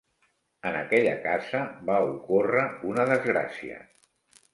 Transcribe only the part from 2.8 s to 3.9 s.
una desgràcia.